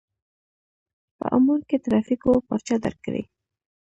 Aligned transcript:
په 1.17 1.25
عمان 1.35 1.61
کې 1.69 1.77
ترافيکو 1.85 2.31
پارچه 2.47 2.75
درکړې. 2.85 3.23